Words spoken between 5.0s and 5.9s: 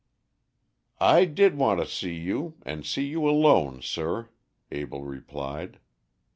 replied.